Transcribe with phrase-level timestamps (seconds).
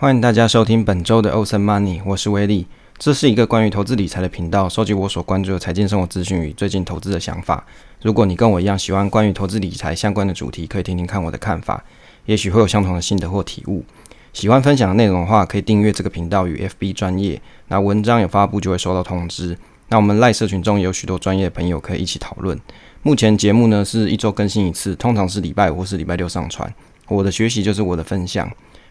[0.00, 2.68] 欢迎大家收听本周的 Awesome Money，我是威利。
[2.98, 7.66] 这是一个关于投资理财的频道，收集我所关注的财经生活资讯与最近投资的想法。
[8.02, 11.82] 如果你跟我一样喜欢关于投资理财相关的主题，可以听听看我的看法，
[12.26, 13.84] 也许会有相同的心得或体悟。
[14.32, 19.58] 喜欢分享的内容的话，可以订阅这个频道与 FB 专业，那文章有发布就会收到通知。
[19.88, 22.56] 那我们赖社群中有许多专业朋友可以一起讨论。
[23.02, 26.72] 目前节目呢是一周更新一次，通常是礼拜五或是礼拜六上传。
[27.08, 28.48] 我的学习就是我的分享。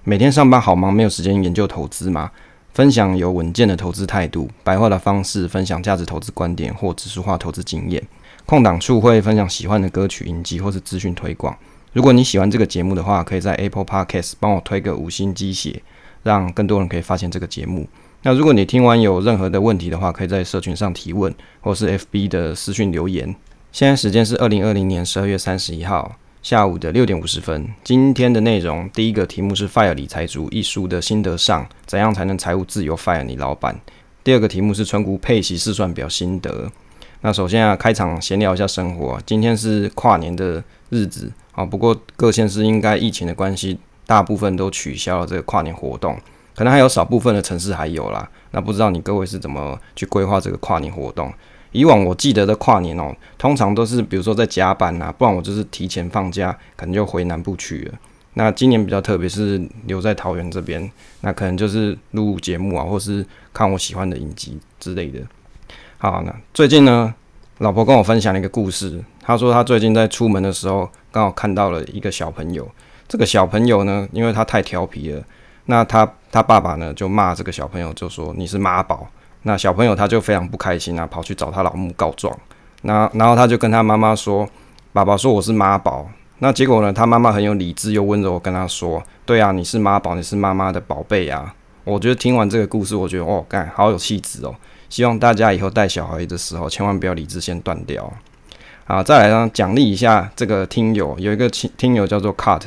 [0.10, 2.32] 每天上班好忙，没有时间研究投资吗？
[2.74, 8.02] 分享有稳健的投资态度，白话的方式分享价值投资观点或指数化投资经验。
[8.46, 11.54] 空档处会分享喜欢的歌曲、影集或是资讯推广。
[11.92, 15.82] 如果你喜欢这个节目的话，可以在 Apple Podcast 帮我推个五星鸡血，
[16.24, 17.86] 让更多人可以发现这个节目。
[18.22, 23.36] 那如果你听完有任何的问题的话，可以在社群上提问，或是 FB 的私讯留言。
[23.74, 26.16] 现在时间是二零二零年十二月三十一号。
[26.44, 33.78] 下午的六点五十分，今天的内容第一个题目是《FIRE 理财族》一书的心得上，怎样才能财务自由？FIRE 你老板。
[34.24, 36.72] 第二个题目是存股配息试算表心得。
[37.22, 39.20] 那首先啊，开场闲聊一下生活。
[39.26, 46.18] 今天是跨年的日子啊，不过各县市应该疫情的关系，大部分都取消了这个跨年活动，
[46.56, 48.30] 可能还有少部分的城市还有啦。
[48.52, 51.34] 那不知道你各位是怎么去规划这个跨年活动？
[51.78, 57.94] 以往我记得的跨年哦，通常都是比如说在加班呐，不然我就是提前放假，可能就回南部去了。
[58.34, 65.20] 那今年比较特别，是留在桃园这边，那可能就是录节目啊，或是看我喜欢的影集之类的。
[66.00, 67.14] 好，那最近呢，
[67.60, 72.68] 老婆跟我分享了一个故事，她说她最近在出门的时候，刚好看到了一个小朋友。
[73.08, 75.24] 这个小朋友呢，因为他太调皮了，
[75.66, 79.08] 那他他爸爸呢就骂这个小朋友，就说你是妈宝。
[79.48, 82.38] 那小朋友他就非常不开心啊，跑去找他老母告状。
[82.82, 84.46] 那然后他就跟他妈妈说
[84.92, 86.06] ：“爸爸说我是妈宝。”
[86.40, 91.56] 那结果呢，他妈妈很有理智又温柔跟他说：“对啊，你是妈宝，你是妈妈的宝贝啊。”
[91.86, 94.54] 我觉得听完这个故事，我觉得哦，干好有气质哦。
[94.90, 98.12] 希望大家以后带小孩的时候，千万不要理智先断掉。
[98.86, 102.64] 啊，再来呢，奖励一下这个听友，有一个听听友叫做 Cut，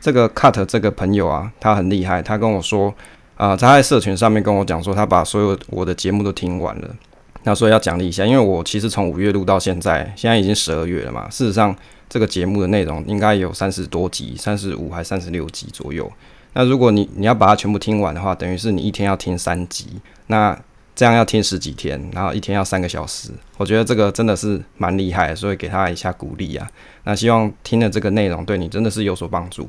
[0.00, 2.92] 这个 Cut 这个朋友啊，他很厉害，他跟我说。
[3.36, 6.88] 啊、呃，他在社群上面跟我讲说，他把所有我的节目都听完了，
[7.42, 11.28] 那所以要奖励一下，因为我其实从五月录到现在，现在已经十二月了嘛。
[11.28, 11.74] 事实上，
[12.08, 16.10] 这个节目的内容应该有三十多集，三十五还三十六集左右。
[16.52, 19.86] 那如果你你要把它全部听完的话，等于是你一天要听三集，
[20.28, 20.56] 那
[20.94, 23.30] 这样要听十几天，然后一天要三个小时。
[23.56, 26.70] 我觉得这个真的是蛮厉害，所以给他一下鼓励啊。
[27.02, 29.68] 那希望听了这个内容对你真的是有所帮助。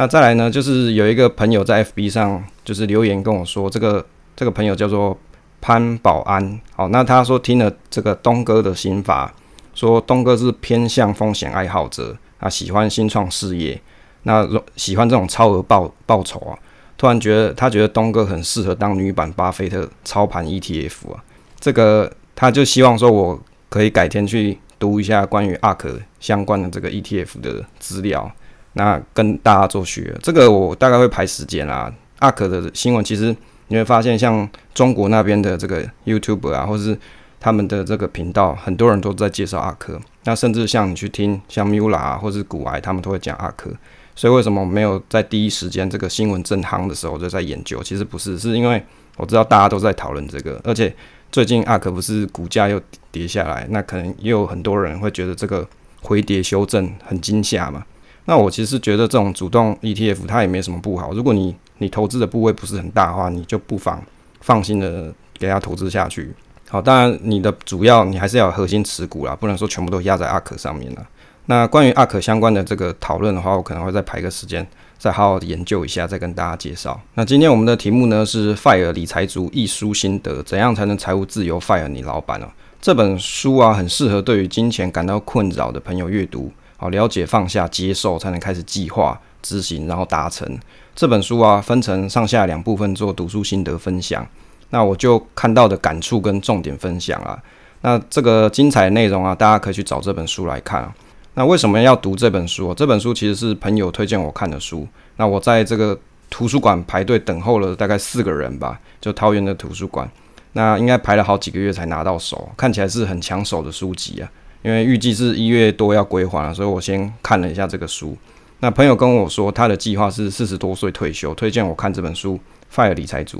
[0.00, 5.18] 那再来呢，就是有一个朋友在 FB 上就是留言跟我说，这个这个朋友叫做
[5.60, 9.34] 潘保安，好，那他说听了这个东哥的心法，
[9.74, 13.82] 说东哥是偏向风险爱好者，啊，喜欢新创事业，
[14.22, 16.56] 那喜欢这种超额报报酬啊，
[16.96, 21.24] 突然觉得他觉得东哥很适合当女版巴菲特操盘 ETF 啊，
[21.58, 28.30] 这个他就希望说我可以改天去读一下关于 ARK 相关的这个 ETF 的资料。
[28.74, 31.92] 那跟大家做学，这个我大概会排时间啦。
[32.20, 33.34] ARK 的新闻其实
[33.68, 36.98] 你会发现，像中国那边的这个 YouTube 啊，或是
[37.40, 40.00] 他们的这个频道，很多人都在介绍阿科。
[40.24, 43.70] 那甚至像你去听像 Mula 啊，或是股癌，他们都会讲阿科。
[44.14, 47.80] 所以为什么没有在第一时间这个新闻正夯的时候就在研究？
[47.82, 48.84] 其实不是，是因为
[49.16, 50.92] 我知道大家都在讨论这个，而且
[51.30, 52.80] 最近 ARK 不是股价又
[53.12, 55.64] 跌下来，那可能也有很多人会觉得这个
[56.02, 57.84] 回跌修正很惊吓嘛。
[58.28, 61.14] 那我其实觉得这种主动 ETF 它也没什么不好。
[61.14, 64.02] 如果你你投资的部位不是很大的话，你就不妨
[64.42, 66.34] 放心的给它投资下去。
[66.68, 71.08] 好，当然你的主要你还是要有核心持股啦，不能说全部都压在 ARK 上面了。
[71.46, 74.68] 那关于 ARK 相关的这个讨论的话，我可能会再排个时间，
[74.98, 77.00] 再好好的研究一下，再跟大家介绍。
[77.14, 86.52] 那今天我们的题目呢是 FIRE 理财族一书心得，怎样才能财务自由？FIRE 你老板哦，这本书啊很适合对于金钱感到困扰的朋友阅读。
[86.80, 90.48] 好，了解、放下、接受，才能开始计划、执行，然后达成。
[90.94, 94.24] 这本书啊，分成上下两部分做读书心得分享。
[94.70, 97.36] 那我就看到的感触跟重点分享啊。
[97.80, 100.88] 那这个精彩内容啊，大家可以去找这本书来看。
[101.34, 102.72] 那为什么要读这本书？
[102.74, 104.86] 这本书其实是朋友推荐我看的书。
[105.16, 105.98] 那我在这个
[106.30, 110.08] 图书馆排队等候了大概四个人吧，就桃园的图书馆。
[110.52, 114.30] 那应该排了好几个月才拿到手，看起来是很抢手的书籍啊。
[114.62, 118.16] 因为预计是一月多要归还了，所以我先看了一下这个书。
[118.60, 122.38] 那朋友跟我说，他的计划是四十多岁退休，推荐我看这本书
[122.76, 123.38] 《FIRE 理财族》。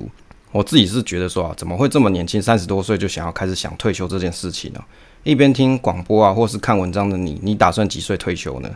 [0.53, 4.81] 我自己是觉得说啊，怎么会这么年轻，三十多岁就想要开始想退休这件事情呢？
[5.25, 8.71] 一边听广播啊，或是看文章的你，你打算几岁退休呢？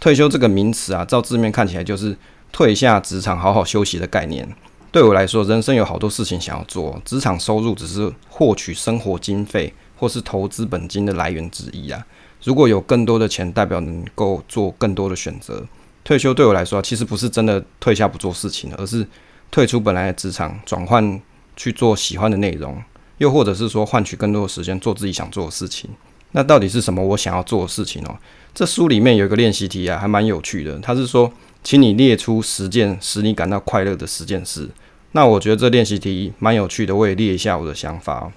[0.00, 2.16] 退休这个名词啊，照字面看起来就是
[2.52, 4.48] 退下职场，好好休息的概念。
[4.90, 12.06] 对我来说，人生有好多事情想要做，职场收入只是获取生活经费或是投资本金的来源之一啊。
[12.44, 15.66] 如果有更多的钱，代表能够做更多的选择。
[16.04, 19.06] 退休对我来说，其实不是真的退下不做事情，而是
[19.50, 21.20] 退出本来的职场，转换
[21.56, 22.82] 去做喜欢的内容，
[23.18, 25.90] 又或者是说换取更多的时间做自己想做的事情。
[26.32, 28.16] 那到底是什么我想要做的事情哦？
[28.54, 30.78] 这书里面有一个练习题啊，还蛮有趣的。
[30.78, 31.30] 他是说，
[31.64, 34.68] 请你列出十件使你感到快乐的十件事。
[35.12, 38.32] 那我觉得这练习题蛮有趣的，我也列一下我的想法哦。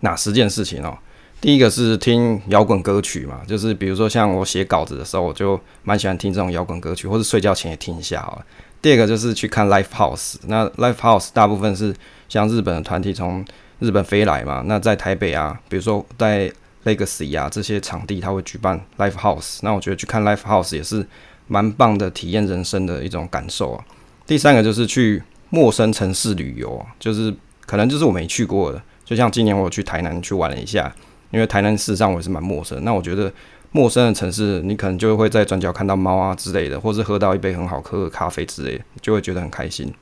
[0.00, 0.96] 哪十件事情哦？
[1.40, 8.46] 第一个是听摇滚歌曲嘛，就是比如说像我写稿子的时候，我就蛮喜欢听这种摇滚歌曲，或者睡觉前也听一下好了。
[8.80, 11.94] 第二个就是去看 Live House，那 Live House 大部分是
[12.28, 13.44] 像日本的团体从
[13.80, 16.50] 日本飞来嘛，那在台北啊，比如说在
[16.84, 21.06] Legacy 啊这些场地，他会举办 Live House，那我觉得去看 Live House 也是
[21.48, 23.84] 蛮棒的体验人生的一种感受啊。
[24.26, 27.34] 第三个就是去陌生城市旅游，就是
[27.66, 30.94] 可能就是我没去过的，就像今年我去台南去玩了一下。
[31.32, 33.30] 因为台南事实上我也是蛮陌生，那我觉得
[33.72, 39.92] 陌生的城市，你可能就会在转角看到猫啊之类的，或是喝到一杯很好喝的咖啡之类的，就会觉得很开心。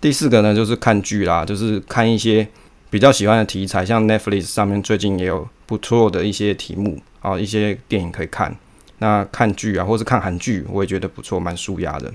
[0.00, 2.46] 第四个呢，就是看剧啦，就是看一些
[2.88, 8.56] 比较喜欢的题材，像 Netflix 上面最近也有不错的一些题目啊，一些电影可以看。
[8.98, 12.10] 那看剧啊，或是看韩剧，我也觉得不错，蛮舒压的。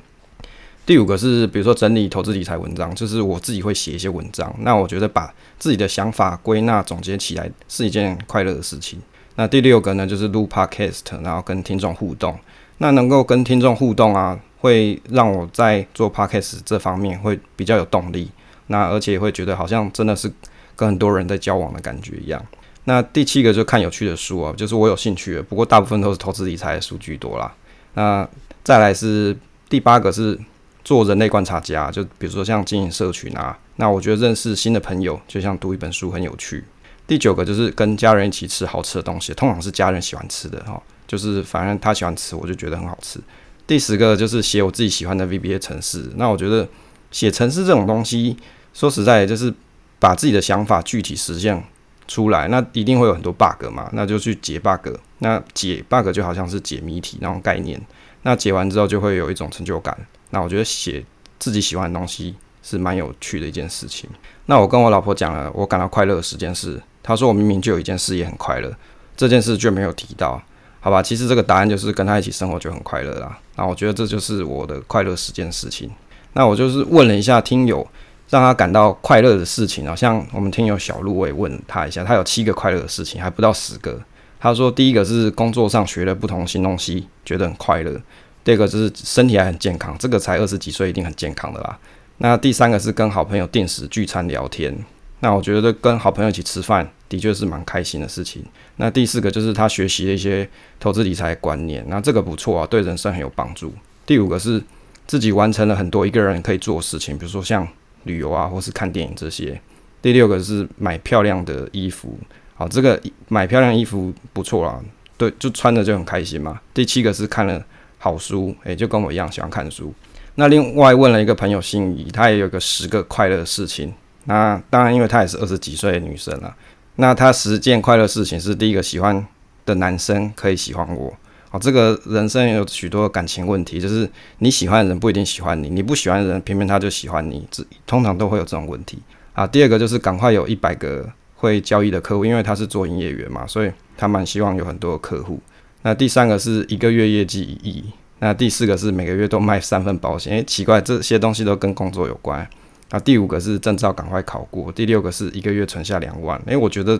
[0.85, 4.53] 第五个是，比如说整理投资理财文章，就是我自己会写一些文章。
[4.59, 9.01] 那我觉得把自己的想法归纳总结起来是一件快乐的事情。
[9.35, 12.37] 那第六个呢，就是录 Podcast，然后跟听众互动。
[12.77, 18.29] 那能够跟听众互动啊，会让我在做 Podcast 这方面会比较有动力。
[18.67, 20.31] 那而且会觉得好像真的是
[20.75, 22.39] 跟很多人在交往的感觉一样。
[22.83, 27.51] 那第七个就看有趣的书啊，就是我有兴趣的，不过大部分都是投资理财的书居多啦。
[27.95, 28.27] 那
[28.63, 29.35] 再来是
[29.67, 30.39] 第八个是。
[30.85, 36.63] 做人类观察家，就比如说像经营社群啊，那我觉得认识新的朋友就像读一本书很有趣。
[37.07, 43.19] 第九个就是跟家人一起吃好吃的东西，通常是家人喜欢吃的哈，就是反正他喜欢吃，我就觉得很好吃。
[43.67, 46.67] 第十个就是写我自己喜欢的 VBA 程式，那我觉得
[47.09, 48.37] 写程式这种东西，
[48.73, 49.51] 说实在就是
[49.99, 51.63] 把自己的想法具体实现
[52.07, 54.89] 出来，那一定会有很多 bug 嘛，那就去解 bug。
[55.19, 57.81] 那解 bug 就好像是解谜题那种概念，
[58.21, 59.97] 那解完之后就会有一种成就感。
[60.35, 61.01] 那我觉得写
[61.39, 64.09] 自己喜欢的东西是蛮有趣的一件事情。
[64.47, 68.75] 那我跟我老婆讲了我感到快乐的十件事，她说我明明就有一件事也很快乐，
[69.15, 70.41] 这件事却没有提到，
[70.81, 71.01] 好吧？
[71.01, 73.39] 其实这个答案就是跟她一起生活就很快乐啦。
[73.55, 75.89] 那我觉得这就是我的快乐十件事情。
[76.33, 77.87] 那我就是问了一下听友，
[78.29, 83.97] 让他感到快乐的事情啊，像我们听友小鹿，我也问他一下，他有七个快乐的事情，还不到十个。
[84.37, 88.01] 他说第一个是工作上学了不同新东西，觉得很快乐。
[88.45, 91.77] 第二个就是身体还很健康，这个才二十几岁，一定很健康的啦。
[92.19, 94.74] 那第三个是跟好朋友定时聚餐聊天，
[95.21, 98.45] 那我觉得跟好朋友一起吃饭的确是蛮开心的事情。
[98.75, 100.47] 那第四个就是他学习了一些
[100.80, 103.74] 投资理财观念，那这个不错啊，对人生很有帮助。
[104.06, 104.63] 第五个是
[105.07, 107.68] 自己完成了很多一个人可以做的事情，比如说像
[108.03, 109.59] 旅游啊，或是看电影这些。
[110.03, 112.15] 第六个是买漂亮的衣服，
[112.53, 114.80] 好，这个买漂亮衣服不错啦，
[115.18, 116.61] 对，就穿着就很开心嘛。
[116.75, 117.66] 第七个是看了。
[117.97, 119.94] 好书，诶、就跟我一样喜欢看书。
[120.35, 123.94] 那另外问了一个朋友心仪，她也有个十个快乐的事情。
[124.25, 126.56] 那当然，因为她也是二十几岁的女生了。
[126.97, 129.25] 那她十件快乐事情是：第一个，喜欢
[129.66, 131.14] 的男生可以喜欢我。
[131.52, 134.09] 哦，这个人生有许多感情问题，就是
[134.40, 138.99] 你喜欢的人不一定喜欢你，你不喜欢的人偏偏他就喜欢你，这通常都会有这种问题。
[139.33, 145.40] 啊，第二个就是赶快有一百个会交易的客户，因为他是做营业员嘛，所以他蛮希望有很多客户。
[145.85, 147.83] 那第三个是一个月业绩一亿，
[148.18, 150.33] 那第四个是每个月都卖三份保险。
[150.33, 152.47] 诶、奇怪，这些东西都跟工作有关。
[152.89, 156.39] 那第五个是证照赶快考过，第六个是一个月存下两万。
[156.47, 156.99] 诶、欸，我觉得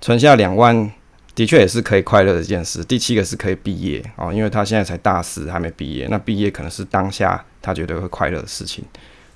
[0.00, 0.90] 存下两万
[1.36, 2.82] 的确也是可以快乐的一件事。
[2.82, 8.84] 第七个是可以毕业哦，因为他现在才大四还没毕业，那毕业可能是当下他觉得会快乐的事情。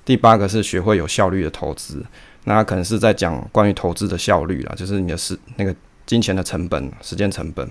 [0.04, 2.04] 第八个是学会有效率的投资，
[2.42, 5.72] 那他可能是在讲关于投资的效率啦，就是你的时那个
[6.04, 7.70] 金钱的成本、时间成本。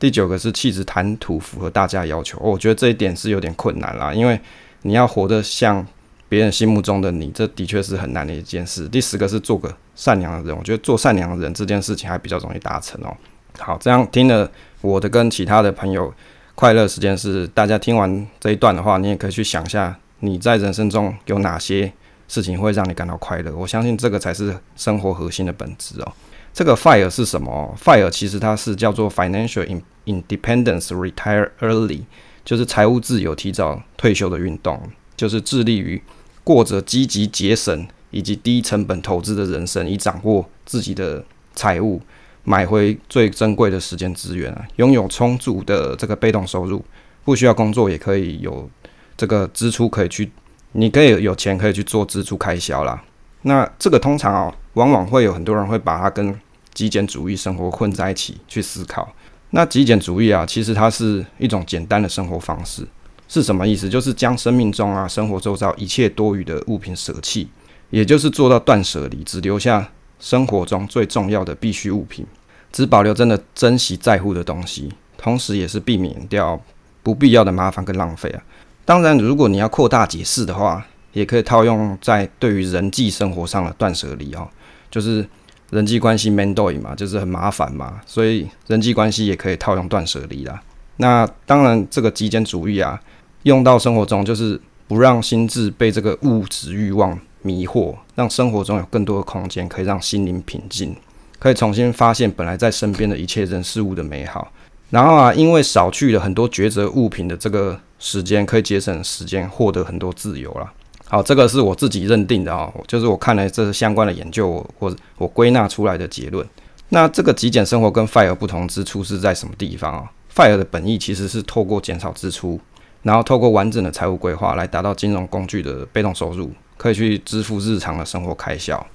[0.00, 4.40] 第九个是气质谈吐符合大家要求，我觉得这一点是有点困难啦，因为
[4.82, 5.86] 你要活得像
[6.26, 8.88] 别人心目中的你，这的确是很难的一件事。
[8.88, 13.14] 第十个是做个善良的人，我觉得做善良的人这件事情还比较容易达成哦。
[13.58, 16.12] 好，这样听了我的跟其他的朋友
[16.54, 21.92] 快乐时间是，大家听完这一段的话，你也可以去想一下你在人生中有哪些
[22.26, 23.54] 事情会让你感到快乐。
[23.54, 26.10] 我相信这个才是生活核心的本质哦。
[26.52, 32.02] 这个 FIRE 是什么？FIRE 其实它是叫做 Financial Independence Retire Early，
[32.44, 34.82] 就是财务自由提早退休的运动，
[35.16, 36.02] 就是致力于
[36.42, 42.00] 过着积极节省以及低成本投资的人生，以掌握自己的财务，
[42.42, 46.84] 买回最珍贵的时间资源啊，拥有充足的这个被动收入，
[47.24, 48.68] 不需要工作也可以有
[49.16, 50.30] 这个支出可以去，
[50.72, 53.00] 你可以有钱可以去做支出开销啦。
[53.42, 56.38] 那这个通常啊，往往会有很多人会把它跟
[56.72, 59.12] 极简主义生活混在一起去思考。
[59.50, 62.86] 那极简主义啊，其实它是一种简单的生活方式，
[63.26, 63.88] 是什么意思？
[63.88, 67.48] 就是将生命中啊生活周遭一切多余的物品舍弃，
[67.90, 72.24] 也就是做到断舍离，只留下生活中最重要的必需物品，
[72.70, 76.60] 只保留真的珍惜在乎的东西，同时也是避免掉
[77.02, 78.42] 不必要的麻烦跟浪费啊。
[78.84, 84.48] 当然，如果你要扩大解释的话，也可以套用在对于人际生活上的断舍离哦，
[84.90, 85.26] 就是
[85.70, 90.60] 人际关系面对嘛，就是很麻烦嘛，所以人际关系也可以套用断舍离啦。
[90.96, 93.00] 那当然，这个极简主义啊，
[93.44, 100.94] 用到生活中就是不让心智被这个物质欲望迷惑，让生活中有更多的空间，可以让心灵平静，
[101.38, 104.52] 可以重新发现本来在身边的一切人事物的美好。
[104.90, 110.72] 然后啊，因为少去了很多抉择物品的这个时间，可以节省时间，获得很多自由啦。
[111.10, 116.46] 好，这个是我自己认定的啊，就是我看了这相关的研究，我我我归纳出来的结论。
[116.90, 122.60] 那这个极简生活跟 FIRE 不同之处是在什么地方啊？FIRE 的本意其实是透过减少支出，
[123.02, 128.86] 然后透过完整的财务规划来达到金融工具的被动收入，可以去支付日常的生活开销，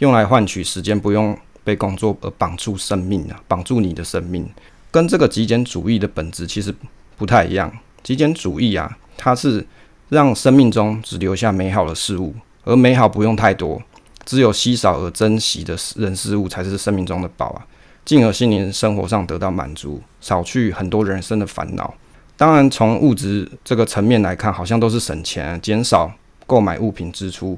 [0.00, 4.46] 用来换取时间不用被工作而绑住生命啊，绑住你的生命，
[4.90, 6.74] 跟这个极简主义的本质其实
[7.16, 7.72] 不太一样。
[8.02, 9.66] 极简主义啊，它是
[10.08, 12.34] 让生命中只留下美好的事物，
[12.64, 13.82] 而美好不用太多，
[14.24, 17.66] 只有稀少而珍惜的人事物才是生命中的宝啊，
[18.04, 21.94] 进而心灵生活上得到满足，少去很多人生的烦恼。
[22.36, 26.12] 当然，从物质这个层面来看，好像都是省钱，减少
[26.46, 27.56] 购买物品支出。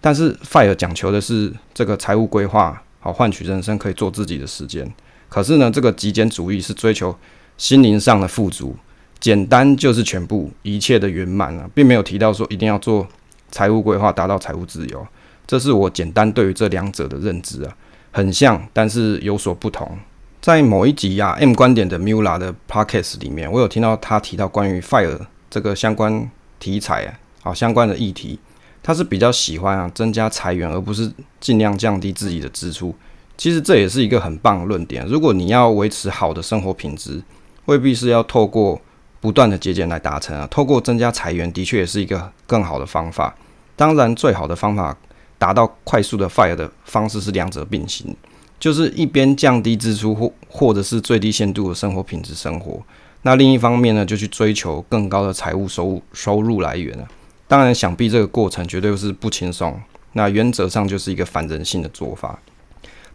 [0.00, 4.90] 但是，FIRE 讲求的是这个财务规划，好换取人生可以做自己的时间。
[5.28, 7.16] 可是呢，这个极简主义是追求
[7.56, 8.74] 心灵上的富足。
[9.20, 13.06] 简单就是全部，一切的圆满了，并没有提到说一定要做
[13.50, 15.06] 财务规划，达到财务自由。
[15.46, 17.76] 这是我简单对于这两者的认知啊，
[18.12, 19.98] 很像，但是有所不同。
[20.40, 25.18] 在某一集啊，M 观点的 Mula 的 Podcast 里面，我有听到他提到关于 FIRE
[25.50, 28.38] 这个相关题材啊，好相关的议题，
[28.82, 32.94] 他是比较喜欢啊增加财源，而不是尽量降低自己的支出。
[33.36, 35.04] 其实这也是一个很棒的论点。
[35.06, 37.22] 如果你要维持好的生活品质，
[37.66, 38.80] 未必是要透过
[39.20, 43.34] 不断的节俭来达成啊，透过增加裁员，的确也是一个更好的方法。
[43.76, 44.96] 当然，最好的方法
[45.38, 48.14] 达到快速的 FIRE 的方式是两者并行，
[48.58, 52.82] 就是一边降低支出或或者是最低限度的生活品质生活，
[53.22, 57.08] 那另一方面呢，就去追求更高的财务收入收入来源啊。
[57.48, 59.80] 当然，想必这个过程绝对是不轻松，
[60.12, 62.38] 那原则上就是一个反人性的做法。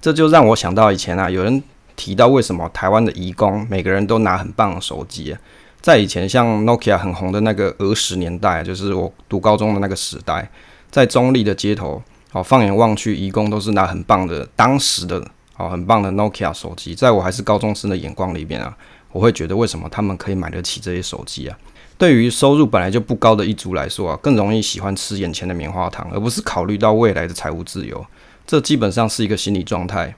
[0.02, 1.64] 这就让我想到以前啊，有人
[1.96, 5.36] 提到为什么台湾的移工每个人都拿很棒的手机。
[5.86, 10.50] 在以前，像 Nokia 很红的那个儿时年代，就是我读高中的那个时代，
[10.90, 12.02] 在中立的街头，
[12.32, 15.24] 哦，放眼望去，移工都是拿很棒的当时的
[15.58, 16.96] 哦很棒的 Nokia 手机。
[16.96, 18.76] 在我还是高中生的眼光里边啊，
[19.12, 21.56] 我会觉得为什么他们可以买得起这些手机啊？
[22.00, 28.04] 对于收入本来就不高的一族来说啊，更容易喜欢吃眼前的棉花糖，而不是考虑到未来的财务自由。
[28.48, 30.16] 这基本上是一个心理状态。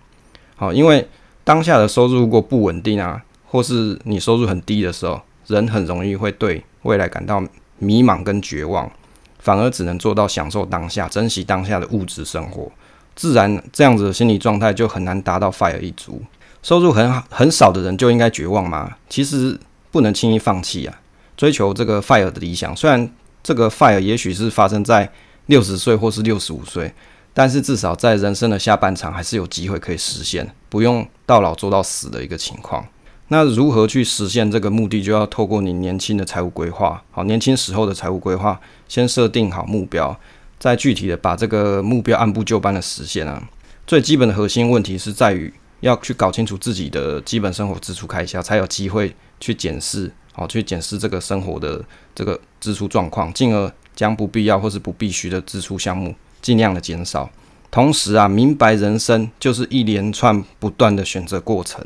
[0.56, 1.06] 好，因为
[1.44, 5.20] 当下的收入如果不稳定啊，或是你收入很低的时候。
[5.48, 7.44] 人很容易会对未来感到
[7.80, 8.92] 迷茫跟绝望，
[9.40, 12.72] 反而只能做到享受当下、珍惜当下的物质生活。
[13.16, 16.22] 自然，这样子的心理状态就很难达到 FIRE 一族。
[16.62, 18.98] 收入很好很少的人就应该绝望吗？
[19.10, 19.58] 其实
[19.90, 21.02] 不能轻易放弃啊！
[21.38, 23.10] 追求这个 FIRE 的理想，虽然
[23.42, 25.10] 这个 FIRE 也许是发生在
[25.46, 26.94] 六十岁或是六十五岁，
[27.34, 32.86] 但是至少在人生的下半场还是有机会可以实现，不用到老做到死的一个情况。
[33.30, 40.18] 那如何去实现这个目的，就要透过你年轻的财务规划，好，年轻时候的财务规划，先设定好目标，
[40.58, 43.50] 再具体的把这个目标按部就班的实现啊。
[43.86, 51.84] 最基本的核心问题是在于要去搞清楚自己的基本生活支出开销，才有机会去检视，好，去检视这个生活的
[52.16, 57.30] 这个支出状况，进而将不必要或是不必须的支出项目尽量的减少。
[57.70, 61.86] 同时啊，明白人生就是一连串不断的选择过程。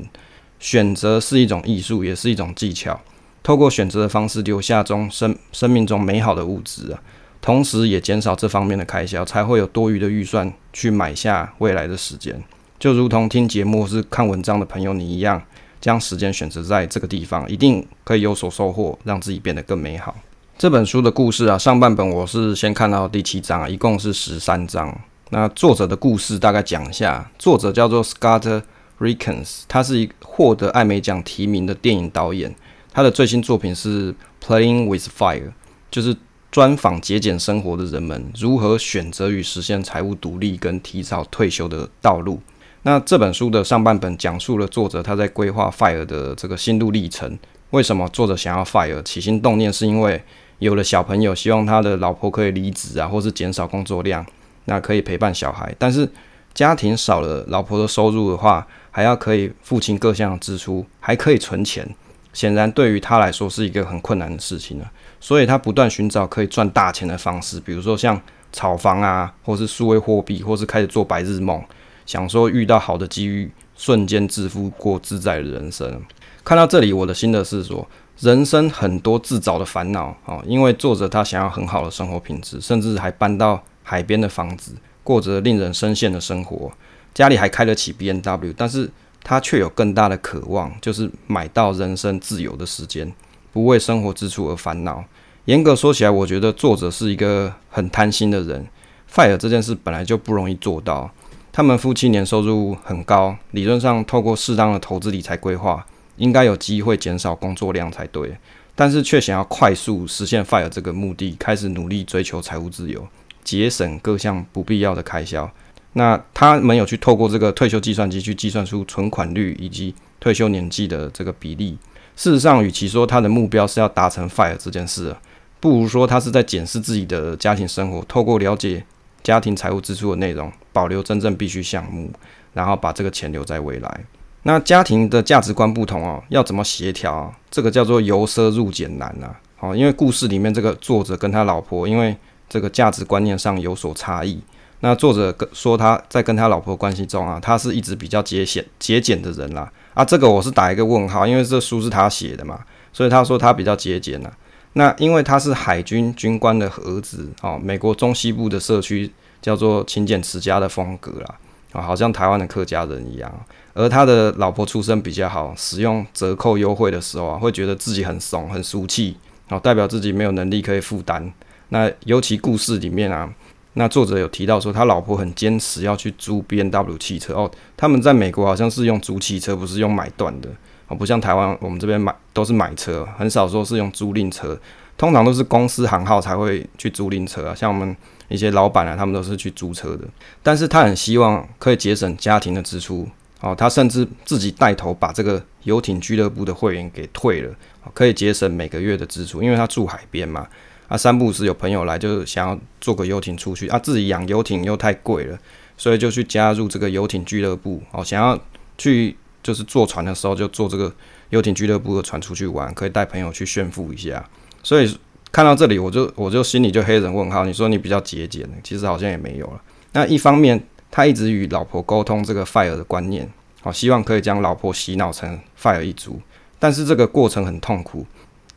[0.62, 3.01] 选择是一种艺术，也是一种技巧。
[3.44, 7.01] 透过选择的方式，留下中生生命中美好的物质啊，
[7.41, 12.41] 同时也减少这方面的开销，才会有多余的预算去买下未来的时间。
[12.80, 15.41] 就如同听节目是看文章的朋友你一样，
[15.82, 20.15] 将时间选择在这个地方，一定可以有所收获，让自己变得更美好。
[20.60, 24.96] 这本书的故事啊，上半本我是先看到第七章啊，一共是十三章。
[25.32, 28.62] 那作者的故事大概讲一下，作者叫做 Scott
[29.01, 32.55] Rikins，他是一获得艾美奖提名的电影导演。
[32.93, 34.13] 他的最新作品是
[34.46, 35.48] 《Playing with Fire》，
[35.89, 36.15] 就是
[36.51, 42.39] 专访节俭生活的人们如何选择与实现财务独立跟提早退休的道路。
[42.84, 47.38] 那这本书的上半本讲述了作者他在规划 FIRE 的这个心路历程。
[47.70, 49.01] 为什么作者想要 FIRE？
[49.03, 50.22] 起心动念是因为
[50.60, 54.25] 有了小朋友，希望他的老婆可以离职啊，或是减少工作量，
[54.65, 55.74] 那可以陪伴小孩。
[55.79, 56.08] 但是
[56.53, 61.96] 家庭少了老婆的收入的话，还要可以付清各项支出，还可以存钱，
[62.34, 64.91] 显然对于他来说是一个很困难的事情了。
[65.20, 68.20] 所以他不断寻找可以赚大钱的方式，比如说像
[68.51, 71.63] 炒房啊，或是数位货币，或是开始做白日梦，
[72.05, 76.01] 想说遇到好的机遇，瞬间致富，过自在的人生。
[76.43, 77.88] 看到这里，我的心得是说。
[78.20, 86.72] 人生很多自找的烦恼啊，因为作者他想要很好的生活品质，甚至还搬到海边的房子，过着令人深陷的生活，
[87.13, 88.89] 家里还开得起 BMW，但是
[89.24, 93.12] 他却有更大的渴望，就是买到人生自由的时间，
[93.51, 95.03] 不为生活支出而烦恼。
[95.46, 98.65] 严格说起来，我觉得作者是一个很贪心的人。
[99.12, 101.12] FIRE 这件事本来就不容易做到，
[101.51, 105.86] 他们夫妻年收入很高，理论上透过适当的投资理财规划。
[106.17, 108.38] 应该有机会减少工作量才对，
[108.75, 113.08] 但是却想要快速实现 FIRE 这个目的，开始努力追求财务自由，
[113.44, 115.50] 节省各项不必要的开销。
[115.94, 121.78] 那他们有去透过这个退休计算机去计算出存款率以及退休年纪的这个比例。
[122.16, 125.16] 事实上，与其说他的目标是要达成 FIRE 这件事，
[125.60, 128.84] 不如说他是在检视自己的家庭生活，透过了解
[129.24, 132.12] 家庭财务支出的内容，保留真正必须项目，
[132.54, 134.02] 然后把这个钱留在未来。
[134.44, 137.34] 那家庭的价值观不同哦，要怎么协调？
[137.50, 139.36] 这个叫做由奢入俭难呐。
[139.60, 142.16] 哦，因为故事里面这个作者跟他老婆因为
[142.51, 144.42] 这个价值观念上有所差异。
[144.81, 149.72] 那作者跟说他在跟他老婆关系中啊，他是一直比较节俭节俭的人啦。
[149.94, 152.59] 啊，这个我是打一个问号，因为这书是他写的嘛，
[152.92, 154.29] 所以他说他比较节俭呐。
[154.74, 159.09] 那因为他是海军军官的儿子哦，美国中西部的社区
[159.42, 161.35] 叫做勤俭持家的风格啦，
[161.74, 163.31] 啊，好像台湾的客家人一样。
[163.74, 169.16] 而他的老婆出身比较好，使用折扣优惠的时候啊，会觉得自己很怂、很俗气，
[169.50, 171.31] 哦，代表自己没有能力可以负担。
[171.74, 173.34] 那尤其故事里面啊，
[173.74, 177.50] 那作者有提到说，他老婆很坚持要去租 B N W 汽车哦。
[177.75, 180.50] 他们在美国好像是用租汽车，不是用买断的
[180.88, 184.60] 哦，不像台湾我们这边买都是买车，很少说是用租赁车，
[184.98, 187.55] 通常都是公司行号才会去租赁车啊。
[187.55, 187.96] 像我们
[188.27, 190.05] 一些老板啊，他们都是去租车的。
[190.44, 193.07] 但是他很希望可以节省家庭的支出。
[193.40, 197.51] 哦，他甚至自己带头把这个游艇俱乐部的会员给退了，
[197.92, 199.42] 可以节省每个月的支出。
[199.42, 200.48] 因为他住海边嘛，
[200.92, 205.40] 啊，三不五时有朋友来，就是想要坐个游艇出去啊，自己养游艇又太贵了，
[205.77, 207.82] 所以就去加入这个游艇俱乐部。
[207.92, 208.38] 哦，想要
[208.77, 210.94] 去就是坐船的时候就坐这个
[211.30, 214.30] 游艇俱乐部的船出去玩，可以带朋友去炫富一下。
[214.62, 214.98] 所以
[215.32, 217.46] 看到这里，我就我就心里就黑人问号。
[217.46, 219.62] 你说你比较节俭，其实好像也没有了。
[219.94, 220.62] 那一方面。
[220.94, 223.25] 他一直与老婆沟通这个 FIRE 的观念，
[223.62, 226.20] 好，希望可以将老婆洗脑成 FIRE 一族。
[226.60, 228.06] 但是这个过程很痛苦，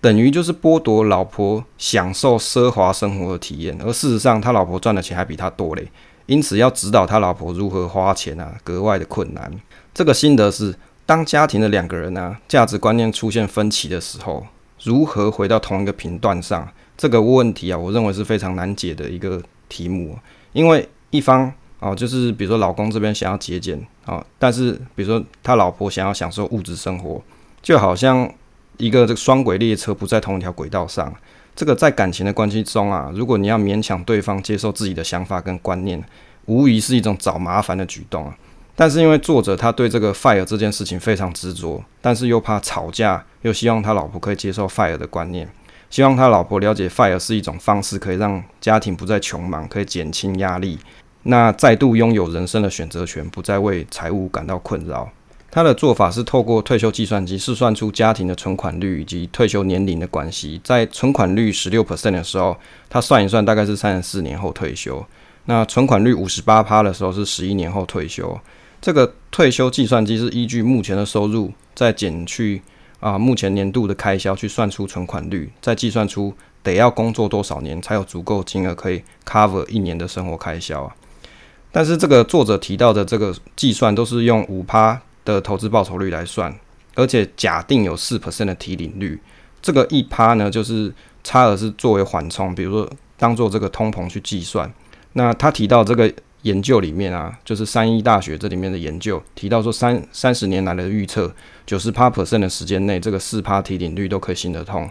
[0.05, 3.75] 等于就是剥夺老婆享受奢华生活的体验。
[3.81, 5.90] 而事实上，他老婆赚的钱还比他多嘞，
[6.27, 9.51] 因此要指导他老婆如何花钱啊，格外的困难。
[9.95, 10.75] 这个心得是，
[11.07, 14.47] 当家庭的两个人啊，价值观念出现分歧的时候，
[14.83, 16.69] 如何回到同一个频段上？
[16.99, 20.19] 这个问题啊，我认为是非常难解的一个题目，
[20.53, 21.51] 因为一方。
[21.81, 27.23] 哦，就是比如说老公这边想要节俭啊，但是比如说他老婆想要享受物质生活，
[27.61, 28.31] 就好像
[28.78, 31.14] 一个这个双轨列车不在同一条轨道上。
[31.56, 36.02] 这个在感情的关系中啊，如果你要勉强对方接受自己的想法跟观念，
[36.46, 38.37] 无疑是一种找麻烦的举动啊。
[38.74, 45.48] 但是因为作者他对这个 FIRE 这件事情非常执着，但是又怕吵架，又希望他老婆可以接受 FIRE 的观念，
[45.88, 50.76] 希望他老婆了解 FIRE 是一种方式，可以让家庭不再穷忙，可以减轻压力。
[51.22, 55.08] 那再度拥有人生的选择权，不再为财务感到困扰。
[55.55, 60.61] 他的做法是透过退休计算机试算出家庭的存款率以及退休年龄的关系。
[60.64, 62.57] 在存款率十六 percent 的时候，
[62.90, 65.07] 他算一算大概是三十四年后退休。
[65.45, 68.37] 那存款率五十八趴的时候是十一年后退休。
[68.83, 72.61] 这个退休计算机是依据目前的收入，再减去
[72.99, 80.97] 啊目前年度的开销去算出存款率，再计算出得要工作多少年才有足够金额可以 cover 一年的生活开销啊。
[81.71, 86.54] 但是这个作者提到的这个计算都是用五趴的投资报酬率来算，
[86.94, 89.20] 而且假定有四 percent 的提领率。
[89.62, 94.70] 这个一趴呢，就是差额是作为缓冲，比如说当做这个通膨去计算。
[95.14, 101.32] 那他提到这个研究里面啊，就是三一大学这里面的研究提到说三三十年来的预测，
[101.64, 104.88] 九十趴 percent 的时间内，这个四趴提领率都可以行得通。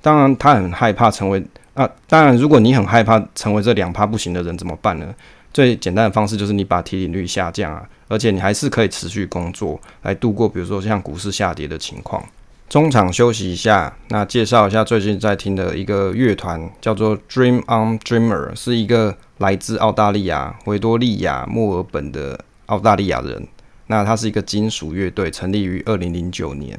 [0.00, 5.14] 当然，他很害怕成为啊，当然如果你很害怕成为这两趴不行的人怎么办呢？
[5.52, 12.22] 最简单的方式就是你把提领率下降啊，而且你还是可以持续工作来度过，比如说像股市下跌的情况。
[12.68, 23.48] 中场休息一下，那介绍一下最近在听的一个乐团，叫做 Dream on Dreamer，是一个来自澳大利亚维多利亚墨尔本的澳大利亚人。
[23.86, 26.78] 那他是一个金属乐队，成立于二零零九年。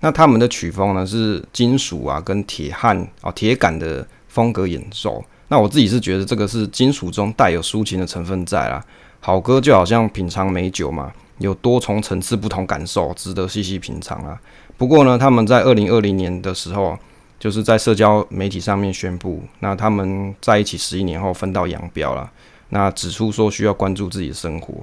[0.00, 5.24] 那他们的曲风呢是金属啊跟铁汉啊铁杆的风格演奏。
[5.46, 8.84] 那我自己是觉得这个是金属中带有抒情的成分在啦。
[9.24, 14.36] 好歌就好像品尝美酒嘛，有多重层次不同感受，值得细细品尝啊。
[14.76, 16.98] 不过呢，他们在二零二零年的时候，
[17.38, 22.28] 就是在社交媒体上面宣布，那他们在一起十一年后分道扬镳了。
[22.70, 24.74] 那指出说需要关注自己的生活。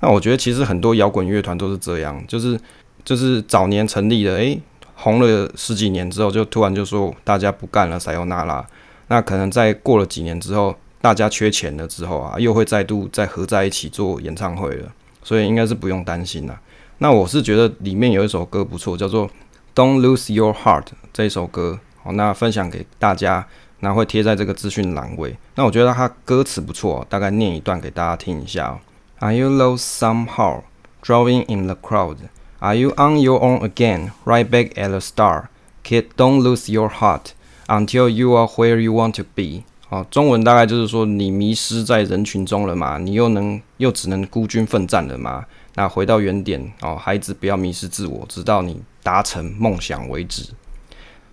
[0.00, 2.60] 那我觉得其实很多摇滚乐团都是这样，就是
[3.02, 4.60] 就是早年成立的，诶、
[4.96, 8.62] 红了十几年之后，就突然就说大家不干了，撒由那拉。
[9.06, 14.92] 那可能在过了几年之后，大家缺钱了之后啊，又会再度再合在一起做演唱会了。
[15.22, 16.58] 所以应该是不用担心啦。
[16.98, 19.28] 那我是觉得里面有一首歌不错，叫做
[19.74, 23.46] 《Don't Lose Your Heart》这一首歌，好，那分享给大家，
[23.80, 25.36] 那会贴在这个资讯栏位。
[25.54, 28.78] 那我觉得它歌词不错，大概念一段给大家听一下。
[29.18, 30.62] Are you lost somehow,
[31.02, 32.16] drowning in the crowd?
[32.60, 35.44] Are you on your own again, right back at the start?
[35.84, 37.32] Kid, don't lose your heart
[37.66, 39.64] until you are where you want to be。
[39.87, 42.97] 好，中文大概就是说，你迷失在人群中了吗？
[42.97, 45.45] 你又能又只能孤军奋战了吗？
[45.75, 50.51] 那回到原点哦，孩子，不要迷失自我，直到你达成梦想为止。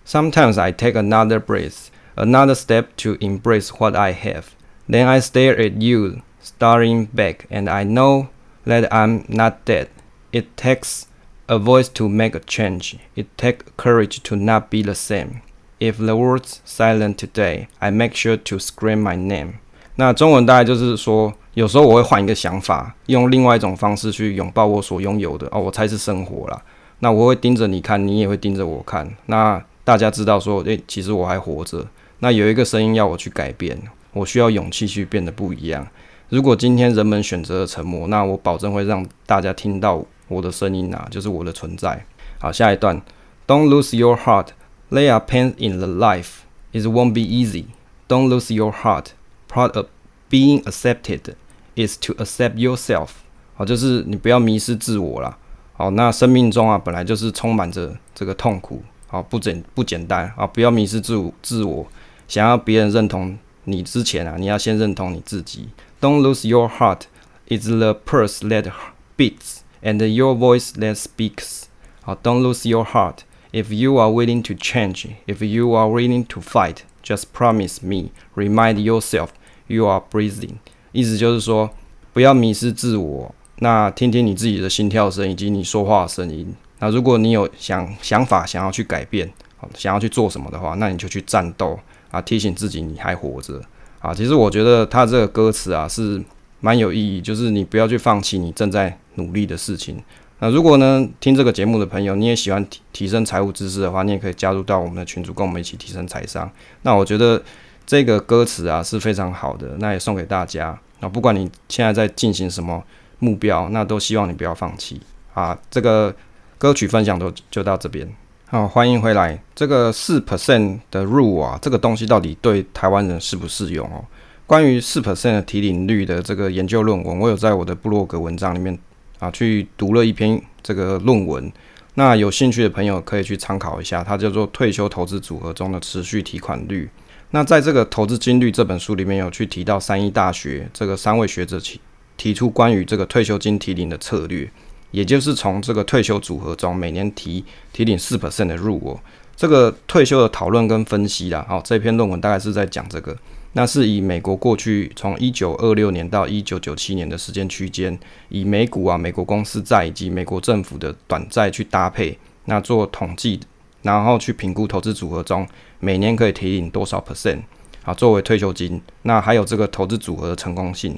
[0.05, 4.45] Sometimes I take another breath, another step to embrace what I have.
[4.89, 8.27] Then I stare at you, staring back, and I know
[8.65, 9.87] that I'm not dead.
[10.31, 11.03] It takes
[11.47, 12.97] a voice to make a change.
[13.15, 15.41] It takes courage to not be the same.
[15.78, 19.54] If the world's silent today, I make sure to scream my name.
[19.96, 21.34] 那中文大概就是说。
[21.56, 26.62] 有时候我会换一个想法，用另外一种方式去拥抱我所拥有的哦，我才是生活啦。
[26.98, 29.10] 那我会盯着你看，你也会盯着我看。
[29.24, 31.86] 那大家知道说，诶、其实我还活着。
[32.18, 33.80] 那有一个声音要我去改变，
[34.12, 35.88] 我需要勇气去变得不一样。
[36.28, 42.04] 如果今天人们选择了沉默，那我保证会让大家听到我的声音啊，就是我的存在。
[42.38, 43.00] 好，下一段
[43.46, 44.48] ，Don't lose your heart.
[44.89, 46.41] There are pains in the life.
[46.71, 47.65] It won't be easy.
[48.07, 49.13] Don't lose your heart.
[49.47, 49.87] Part of
[50.29, 51.35] being accepted.
[51.73, 53.11] Is to accept yourself，
[53.55, 55.37] 好，就是你不要迷失自我啦。
[55.71, 61.87] 好，那生命中啊，本来就是充满着这个痛苦，好，不简不简单啊，不要迷失自我，自我
[62.27, 65.69] 想要别人认同你之前啊，你要先认同你自己。
[66.01, 67.03] Don't lose your heart.
[67.47, 68.69] It's the pulse that
[69.15, 71.63] beats and your voice that speaks.
[72.01, 73.19] 好，Don't lose your heart.
[73.52, 78.10] If you are willing to change, if you are willing to fight, just promise me.
[78.34, 79.28] Remind yourself
[79.66, 80.56] you are breathing.
[80.92, 81.70] 意思就是说，
[82.12, 83.34] 不要迷失自我。
[83.60, 86.54] 那听听你自己的心跳声以及你说话的声音。
[86.78, 89.32] 那如果你有想想法想要去改变，
[89.74, 91.78] 想要去做什么的话，那你就去战斗
[92.10, 92.20] 啊！
[92.20, 93.62] 提醒自己你还活着
[94.00, 94.12] 啊！
[94.12, 96.22] 其实我觉得他这个歌词啊是
[96.60, 100.02] 蛮有意义，就是你不要去放弃你正在努力的事情。
[100.38, 106.50] 那如果呢，听这个节目的朋友，你也喜欢提提升财务知识的话，你也可以加入到我们的群组，跟我们一起提升财商。
[106.82, 107.42] 那我觉得
[107.86, 110.78] 这个歌词啊是非常好的，那也送给大家。
[111.00, 112.82] 那不管你现在在进行什么
[113.18, 115.00] 目标，那都希望你不要放弃
[115.32, 115.58] 啊！
[115.70, 116.14] 这个
[116.58, 118.06] 歌曲分享都就到这边。
[118.48, 119.38] 好，欢迎回来。
[119.54, 124.04] 这个四 percent 的 rule 啊，这个东西到底对台湾人适不适用哦？
[124.46, 128.78] 关于四 percent 的提领率的这个研究论文，我有在我的部落格文章里面
[129.18, 131.52] 啊去读了一篇这个论文。
[131.94, 136.88] 那有兴趣的朋友可以去参考一下，它叫做退休投资组合中的持续提款率。
[137.30, 141.80] 那在这个《投资金率》这本书里面有去提到三一大学这个三位学者提
[142.16, 144.50] 提出关于这个退休金提领的策略，
[144.90, 148.98] 也就是从这个退休组合中每年提提领四 percent 的入额。
[149.34, 153.16] 这个退休的讨论跟分析啦，好，这篇论文大概是在讲这个。
[153.56, 163.40] 那是以美国过去从一九二六年到一九九七年的时间区间，以美股啊、美国公司债以及美国政府的短债去搭配，那做统计。
[163.80, 165.46] 然后去评估投资组合中
[165.78, 167.40] 每年可以提领多少 percent
[167.84, 168.82] 啊，作为退休金。
[169.02, 170.94] 那还有这个投资组合的成功性。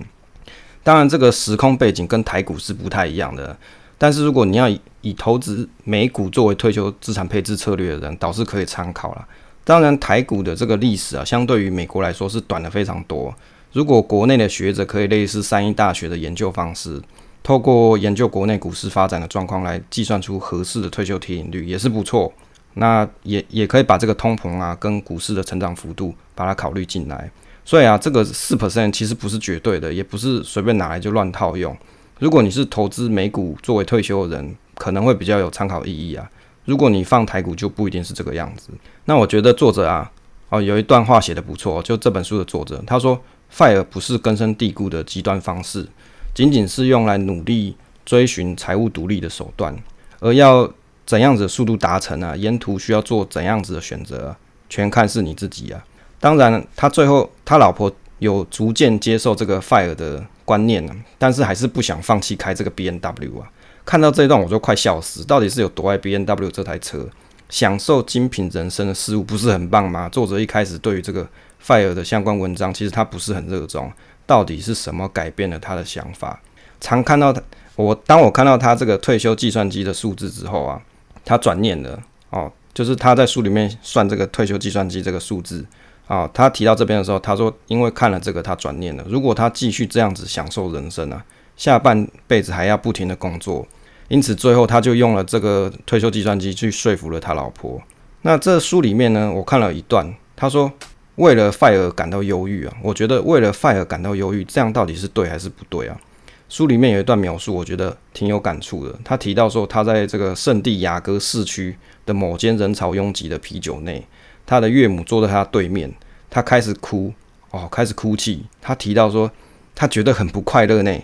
[0.83, 3.57] 当然，这个时空背景跟台股是不太一样的。
[3.97, 4.68] 但是如果你要
[5.03, 9.29] 以，投资美股作为退休资产配置策略的人，倒是可以参考了。
[9.69, 13.35] 当然，台股的这个历史啊，相对于美国来说是短了非常多。
[13.75, 16.99] 如果国内的学者可以类似三一大学的研究方式，
[17.43, 22.33] 透过研究国内股市发展的状况来计算出合适的退休贴现率，也是不错。
[22.77, 27.31] 那也也可以把这个通膨啊跟股市的成长幅度把它考虑进来。
[27.63, 31.77] 所以啊，这个四 percent 其实不是绝对的，也不是随便拿来就乱套用。
[32.19, 36.27] 如果你是投资美股作为退休的人，可能会比较有参考意义啊。
[36.69, 38.69] 如果你放台股，就不一定是这个样子。
[39.07, 40.13] 那我觉得作者啊，
[40.51, 43.19] 哦，有一段话写得不错，就这本书的作者他说
[43.51, 45.89] ，FIRE 不是根深蒂固的极端方式，
[46.35, 49.75] 仅仅是用来努力追寻财务独立的手段，
[50.21, 50.71] 而要
[51.07, 52.37] 怎样子的速度达成啊？
[52.37, 54.37] 沿途需要做怎样子的选择，
[54.69, 55.83] 全看是你自己啊。
[56.21, 63.49] 当然，他最后他老婆有逐渐接受这个 FIRE 的观念呢，但是还是不想放弃开这个 B N W 啊。
[63.88, 67.09] 看到这一段我就快笑死，到底是有多爱 BMW 这台车？
[67.48, 70.07] 享受精品人生的事物不是很棒吗？
[70.11, 71.27] 作者一开始对于这个
[71.64, 73.90] FIRE 的相关文章，其实他不是很热衷。
[74.27, 76.38] 到底是什么改变了他的想法？
[76.83, 77.40] 常看到他，
[77.77, 80.79] 我当我看到他这个退休计算机的数字之后啊，
[81.24, 81.98] 他转念了
[82.29, 85.64] 哦，就是他在书里面算这个退休计算机这个数字
[86.07, 91.24] 啊、哦，他提到这边的时候，他说因为看了这个他转念了，如果他继续这样子享受人生啊，
[91.57, 93.66] 下半辈子还要不停的工作。
[94.09, 97.81] 因此，最后他就用了这个退休计算机去说服了他老婆。
[98.23, 100.73] 那这书里面呢，我看了一段，他说
[101.16, 106.01] 为了 FIRE 感到忧郁啊，我觉得为了 FIRE 感到忧郁，这样到底是对还是不对啊？
[106.49, 108.99] 书里面有一段描述，我觉得挺有感触的。
[109.05, 114.03] 他提到说，他在这个圣地亚哥市区的某间人潮拥挤的啤酒内，
[114.47, 115.92] 他的岳母坐在他对面，
[116.31, 117.12] 他开始哭
[117.51, 118.47] 哦，开始哭泣。
[118.62, 119.31] 他提到说，
[119.75, 120.99] 他觉得很不快乐呢。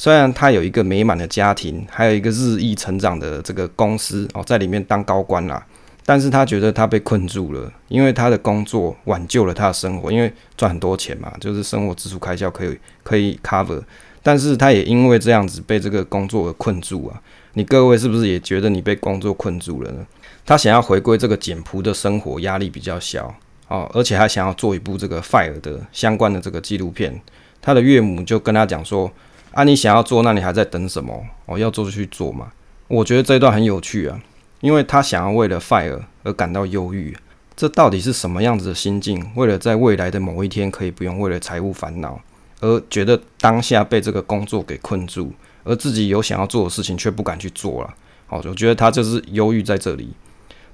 [0.00, 5.62] 虽然他有一个美满的家庭，还有一个日益成长的这个公司哦，在里面当高官啦，
[6.06, 13.82] 但是他觉得他被困住了，因为他的工作挽救了他的生活，因为赚很多钱嘛，就是生活支出开销可以可以 cover，
[14.22, 17.20] 但是他也因为这样子被这个工作而困住啊。
[17.52, 19.98] 你各位是不是也觉得你被工作困住了呢？
[20.46, 23.34] 他想要回归这个简朴的生活，压力比较小
[23.68, 27.20] 哦，而且还想要做一部这个 FIRE 的相关的这个纪录片。
[27.60, 29.12] 他的岳母就跟他讲说。
[29.52, 31.24] 啊，你想要做，那你还在等什么？
[31.46, 32.52] 哦，要做就去做嘛。
[32.86, 34.20] 我觉得这一段很有趣啊，
[34.60, 37.16] 因为他想要为了 FIRE 而感到忧郁，
[37.56, 39.30] 这到底是什么样子的心境？
[39.34, 42.20] 为了在未来的某一天可以不用为了财务烦恼，
[42.60, 45.32] 而觉得当下被这个工作给困住，
[45.64, 47.94] 而自己有想要做的事情却不敢去做了。
[48.28, 50.12] 哦，我觉得他就是忧郁在这里。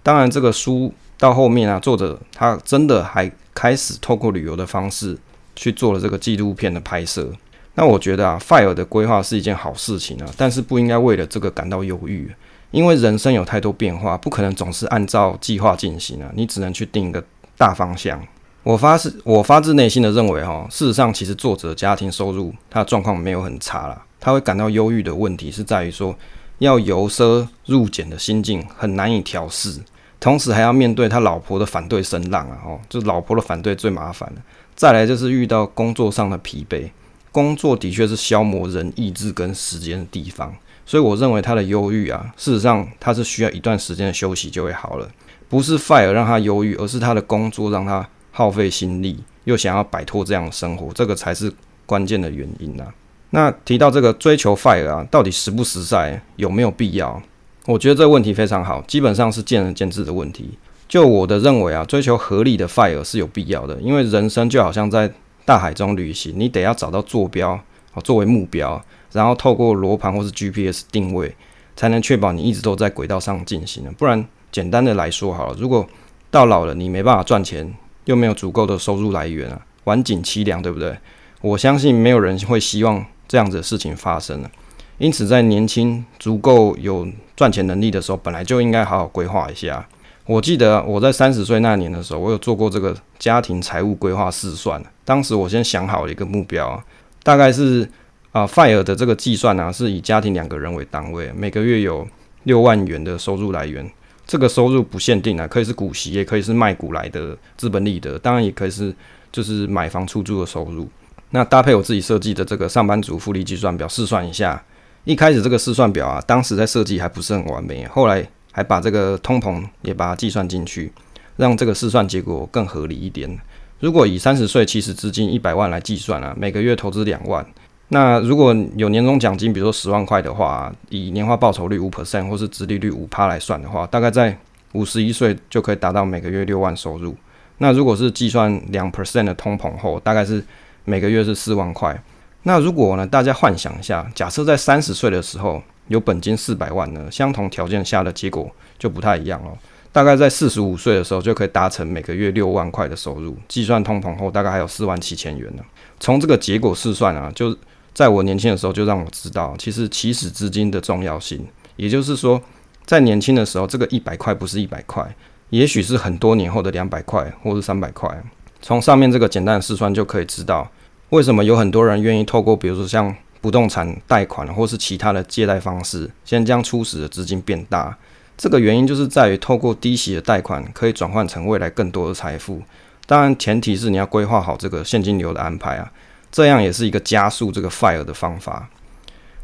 [0.03, 5.19] 当然，这个书到后面啊，作者他真的还开始透过旅游的方式
[5.55, 7.33] 去做了这个纪录片的拍摄。
[7.79, 12.35] 那我觉得啊，FIRE 的规划是一件好事情啊，但是不应该为了这个感到忧郁，
[12.71, 17.23] 因为人生有太多变化，不可能总是按照计划进行啊，你只能去定一个
[17.59, 18.19] 大方向。
[18.62, 26.17] 我发是，我发自内心的认为哈，事实上其实作者家庭收入他的状况没有很差啦，他会感到忧郁的问题是在于说，
[26.59, 29.79] 要由奢入俭的心境很难以调适，
[30.19, 34.43] 同时还要面对他老婆的反对声浪啊，哦，就老婆的反对最麻烦了，
[34.75, 36.91] 再来就是遇到工作上的疲惫。
[37.37, 45.07] 工作的确是消磨人意志跟时间的地方，所以我认为他的忧郁啊，事实上他是需要一段时间的休息就会好了，
[45.51, 51.53] 不是 FIRE 让他忧郁，而是他的工作让他耗费心力，又想要摆脱这样的生活，这个才是
[51.85, 52.87] 关键的原因啊。
[53.29, 57.20] 那提到这个追求 FIRE 啊，到底实不实在，有没有必要？
[57.66, 60.57] 我觉得这个问题非常好，基本上是见仁见智的问题。
[60.88, 65.12] 就我的认为啊，追求合理的 FIRE 是有必要的，因为人生就好像在
[65.47, 67.59] 大海中旅行，你得要找到坐标，
[67.95, 71.35] 哦，作为目标，然后透过罗盘或是 GPS 定位，
[71.77, 73.85] 才能确保你一直都在轨道上进行。
[73.97, 75.89] 不然，简单的来说好了，如果
[76.31, 77.73] 到老了你没办法赚钱，
[78.07, 80.99] 又没有足够的收入来源啊，晚景凄凉，对不对？
[81.41, 84.51] 我相信没有人会希望这样子的事情发生了。
[84.99, 87.07] 因此，在年轻足够有
[87.37, 89.87] 赚钱能力的时候，本来就应该好好规划一下。
[90.27, 94.83] 我记得我在三十岁那年的时候，我有做过这个家庭财务规划试算。
[95.05, 96.83] 当时我先想好了一个目标，
[97.23, 97.89] 大概是
[98.33, 102.05] 啊，FIRE 的这个计算呢，是以家庭两个人为单位，每个月有
[102.43, 103.89] 六万元的收入来源。
[104.27, 108.93] 这个收入不限定啊，可以是股息，也可以是卖股来的资本利得，当然也可以是
[109.31, 110.89] 就是买房出租的收入。
[111.31, 114.61] 那搭配我自己设计的这个上班族复利计算表试算一下。
[115.05, 118.29] 一开始这个试算表啊，当时在设计还不是很完美，后来。
[118.57, 120.90] 还把这个通膨也把它计算进去，
[121.37, 123.38] 让这个试算结果更合理一点。
[123.81, 127.45] 如果以三十岁起始资金一百万来计算啊，每个月投资两万，
[127.88, 134.35] 那如果有年终奖金，比如说十万块的话，以年化报酬率五 percent 或是殖利率五趴来算的话，大概在
[134.73, 137.14] 五十一岁就可以达到每个月六万收入。
[137.59, 140.42] 那如果是计算两 percent 的通膨后，大概是
[140.87, 142.03] 每个月是四万块。
[142.45, 149.51] 那如果呢，大家幻想一下，假设在三十岁的时候有本金四百万呢，相同条件下的结果就不太一样了。
[149.92, 155.62] 大概在四十五岁的时候就可以达成每个月六万块的收入，计算通膨后大概还有四万七千元呢。
[155.99, 157.57] 从这个结果试算啊，就
[157.94, 161.46] 在我年轻的时候就让我知道，其实起始资金的重要性。
[161.77, 162.38] 也就是说，
[162.85, 165.16] 在年轻的时候，这个一百块不是一百块，
[165.49, 168.22] 也许是很多年后的两百块或是三百块。
[168.61, 170.70] 从上面这个简单的试算就可以知道，
[171.09, 177.96] 为什么有很多人愿意透过比如说像不动产贷款或是其他的借贷方式，先将初始的资金变大。
[178.37, 182.61] 这个原因就是在于透过低息的贷款可以转换成未来更多的财富。
[183.07, 185.90] 当然，前提是你要规划好这个现金流的安排啊，
[186.31, 188.68] 这样也是一个加速这个 FIRE 的方法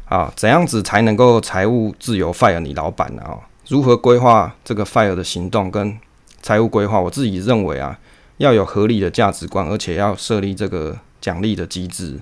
[0.05, 0.31] 啊。
[0.35, 3.21] 怎样子才能够财务自由 FIRE 你老板呢？
[3.23, 5.97] 啊，如何规划这个 FIRE 的行动跟
[6.41, 6.99] 财务规划？
[6.99, 7.97] 我自己认为啊，
[8.37, 12.19] 要有合理的价值观，而且要设立这个奖励的机制。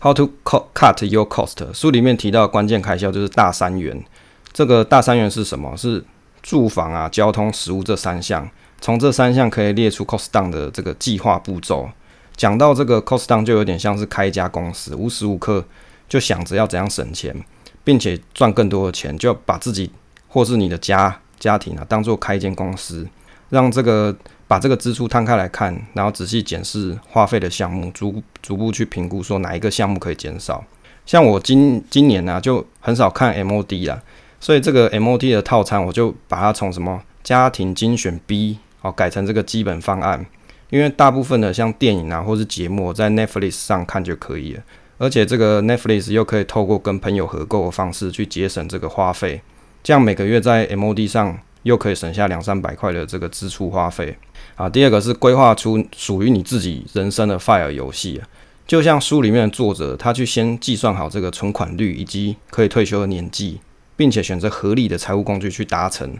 [0.00, 1.74] How to cut your cost？
[1.74, 4.04] 书里面提到关键开销就是大三元。
[4.52, 5.76] 这个大三元是什么？
[5.76, 6.04] 是
[6.40, 8.48] 住房啊、交通、食物这三项。
[8.80, 11.88] 从这三项可以列出 cost down 的这个计划步骤。
[12.36, 15.64] 讲到这个 cost down，就有点像是开一家公司，无时无刻
[16.08, 17.34] 就想着要怎样省钱，
[17.82, 19.90] 并且赚更多的钱，就要把自己
[20.28, 23.04] 或是你的家家庭啊当做开一间公司，
[23.50, 24.14] 让这个
[24.46, 30.64] 把这个支出摊开来看，然后仔细检视花费的项目，逐逐步去评估说哪一个项目可以减少。
[31.06, 34.02] 像我今今年呢、啊，就很少看 MOD 啦。
[34.40, 40.24] 所以这个 MOD 的套餐，我就把它从什么家庭精选 B 哦改成这个基本方案，
[40.70, 44.62] 因为大部分的像电影啊或是节目，在 Netflix 上看就可以了，
[44.98, 49.42] 而且这个 Netflix 又可以透过跟朋友合购的方式去节省这个花费，
[49.82, 51.36] 这样每个月在 MOD 上
[51.68, 54.16] 又可以省下两三百块的这个支出花费
[54.56, 54.68] 啊。
[54.68, 58.26] 第二个是规划出属于你自己人生的 FIRE 游戏啊，
[58.66, 63.60] 就像书里面的作者，他去先计算好这个存款率以及可以退休的年纪。
[63.98, 66.16] 并且选择合理的财务工具去达成。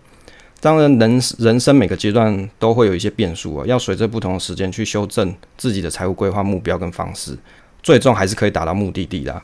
[0.59, 7.39] 当然，人人生每个阶段都会有一些变数啊，要随着不同的时间去修正自己的财务规划目标跟方式，
[7.81, 9.41] 最终还是可以达到目的地的。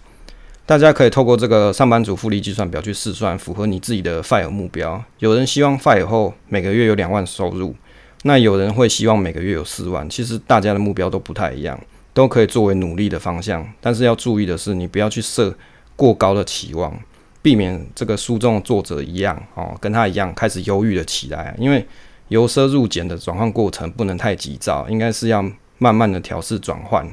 [0.66, 5.02] 大家可以透过这个上班族复利计算表去试算，符合你自己的 FIRE 目标。
[5.18, 7.74] 有人希望 FIRE 后每个月有两万收入，
[8.22, 10.08] 那有人会希望每个月有四万。
[10.08, 11.78] 其实大家的目标都不太一样，
[12.14, 13.66] 都可以作为努力的方向。
[13.82, 15.54] 但是要注意的是，你不要去设
[15.96, 16.98] 过高的期望。
[17.42, 21.54] 避免这个书中的作者一样哦，跟他一样开始忧郁了起来。
[21.58, 21.86] 因为
[22.28, 25.44] 由奢入俭的转换过程不能太急躁，应该是要
[25.76, 27.06] 慢慢的调试转换。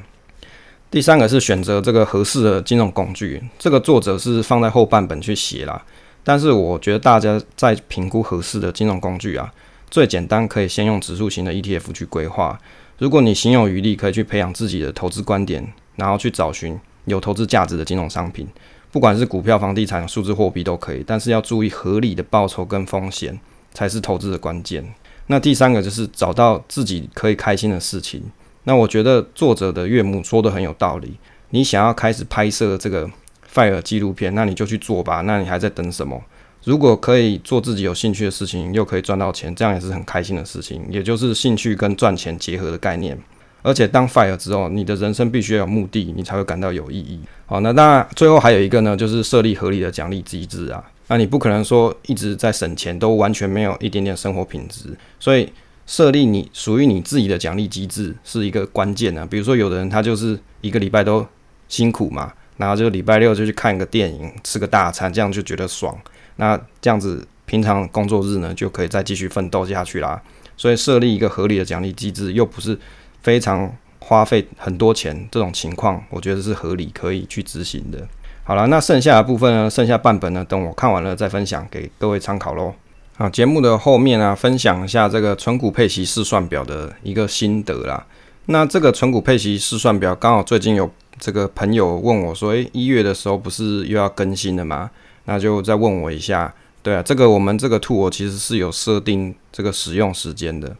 [0.91, 5.81] 第三个是选择这个合适的金融工具，这个作者是放在后半本去写啦。
[6.21, 9.49] 但是我觉得大家在评估合适的金融工具啊，
[9.89, 12.59] 最简单可以先用指数型的 ETF 去规划。
[12.97, 18.45] 如果你心有余力，可以去培养自己的投资观点，然后去找寻有投资价值的金融商品。
[18.91, 23.39] 不管是股票、房地产、数字货币都可以，但是要注意合理的报酬跟风险
[23.73, 24.93] 才是投资的关键。
[25.27, 28.21] 那第三个就是找到自己可以开心的事情。
[28.63, 31.17] 那我觉得作者的岳母说的很有道理。
[31.49, 33.09] 你想要开始拍摄这个
[33.53, 35.21] FIRE 纪录片，那你就去做吧。
[35.21, 36.21] 那你还在等什么？
[36.63, 40.81] 如果可以做自己有兴趣的事情，又可以赚到钱，这样也是很开心的事情。
[40.89, 43.17] 也就是兴趣跟赚钱结合的概念。
[43.63, 47.19] 而且当 FIRE 之后，你的人生必须要有目的，你才会感到有意义。
[47.45, 50.83] 好，那当然最后还有一个呢，就是设立合理的奖励机制啊。
[51.07, 54.97] 那你不可能说一直在省钱，都完全没有一点点生活品质。
[55.19, 55.51] 所以
[55.91, 59.27] 设立你属于你自己的奖励机制是一个关键啊。
[59.29, 61.27] 比如说有的人他就是一个礼拜都
[61.67, 65.93] 辛苦嘛，然后就礼拜六就去看个电影，吃个大餐，这样就觉得爽。
[66.37, 70.21] 那这样子平常工作日呢就可以再继续奋斗下去啦。
[70.55, 72.79] 所以设立一个合理的奖励机制，又不是。
[73.23, 77.99] 非常花费很多钱这种情况，我觉得是合理可以去执行的。
[78.43, 79.69] 好了，那剩下的部分呢？
[79.69, 80.43] 剩下半本呢？
[80.43, 82.73] 等我看完了再分享给各位参考喽。
[83.21, 88.03] 啊，节目的后面啊，分享一下这个存股配息试算表的一个心得啦。
[88.47, 94.89] 那这个存股配息试算表，刚好最近有这个朋友问我说，诶，一月的时候不是又要更新了吗？
[95.25, 96.51] 那就再问我一下。
[96.81, 100.75] 对啊，这个我们这个图，我其实是有设定这个使用时间的。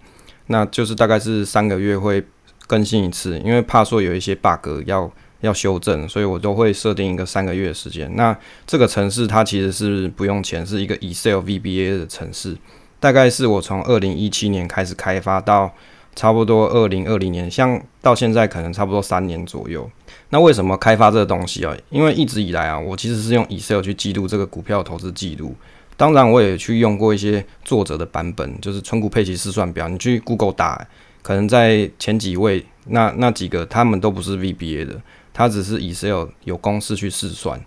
[0.47, 2.25] 那就是大概是三个月会
[2.65, 5.11] 更新一次，因为怕说有一些 bug 要
[5.41, 8.09] 要修正，所以我都会设定一个三个月的时间。
[8.15, 8.35] 那
[8.65, 12.57] 这个程式它其实是不用钱，是一个 Excel VBA 的程式，
[12.99, 15.71] 大概是我从二零一七年开始开发到
[16.15, 19.89] 差不多二零二零年，像到现在可能差不多三年左右。
[20.29, 21.75] 那为什么开发这个东西啊？
[21.89, 25.55] 因为一直以来啊，我其实是用 Excel 去记录这个股票投资记录。
[25.97, 29.87] 当然，我也去用过一些作者的版本，就是存股配息试算表。
[29.87, 30.87] 你去 Google 打，
[31.21, 34.99] 可能在前几位那那几个他们都不是 VBA 的，
[35.33, 37.63] 它只是 Excel 有公式去试算。